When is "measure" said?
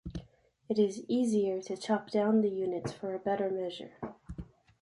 3.51-3.91